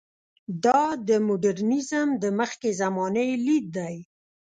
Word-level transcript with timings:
دا 0.63 0.81
د 1.07 1.09
مډرنیزم 1.27 2.07
د 2.23 2.25
مخکې 2.39 2.69
زمانې 2.81 3.27
لید 3.45 3.65
دی. 3.77 3.95